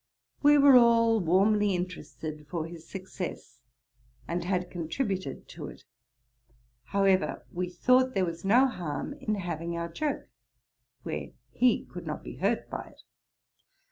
[0.41, 3.61] We were all warmly interested for his success,
[4.27, 5.83] and had contributed to it.
[6.85, 10.27] However, we thought there was no harm in having our joke,
[11.03, 13.03] when he could not be hurt by it.